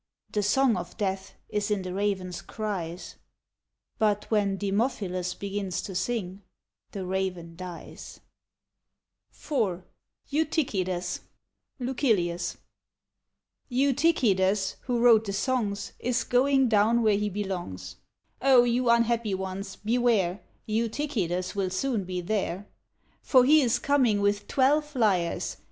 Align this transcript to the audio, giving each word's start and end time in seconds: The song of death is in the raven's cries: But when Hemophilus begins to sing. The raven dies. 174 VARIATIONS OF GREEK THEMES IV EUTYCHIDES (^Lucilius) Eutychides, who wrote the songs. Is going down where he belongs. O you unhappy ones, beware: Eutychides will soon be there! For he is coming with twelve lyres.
The 0.31 0.41
song 0.41 0.77
of 0.77 0.97
death 0.97 1.35
is 1.47 1.69
in 1.69 1.83
the 1.83 1.93
raven's 1.93 2.41
cries: 2.41 3.17
But 3.99 4.25
when 4.31 4.57
Hemophilus 4.57 5.35
begins 5.37 5.79
to 5.83 5.93
sing. 5.93 6.41
The 6.89 7.05
raven 7.05 7.55
dies. 7.55 8.19
174 9.47 9.85
VARIATIONS 10.31 10.47
OF 10.47 10.65
GREEK 10.71 10.71
THEMES 10.71 11.15
IV 11.19 11.87
EUTYCHIDES 11.87 12.57
(^Lucilius) 12.57 12.57
Eutychides, 13.69 14.75
who 14.87 14.99
wrote 15.01 15.25
the 15.25 15.33
songs. 15.33 15.93
Is 15.99 16.23
going 16.23 16.67
down 16.67 17.03
where 17.03 17.15
he 17.17 17.29
belongs. 17.29 17.97
O 18.41 18.63
you 18.63 18.89
unhappy 18.89 19.35
ones, 19.35 19.75
beware: 19.75 20.41
Eutychides 20.67 21.53
will 21.53 21.69
soon 21.69 22.05
be 22.05 22.21
there! 22.21 22.65
For 23.21 23.45
he 23.45 23.61
is 23.61 23.77
coming 23.77 24.19
with 24.19 24.47
twelve 24.47 24.95
lyres. 24.95 25.57